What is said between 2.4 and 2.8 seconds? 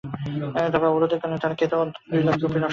Copy নষ্ট হচ্ছে।